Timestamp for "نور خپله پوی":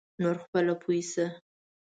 0.21-1.01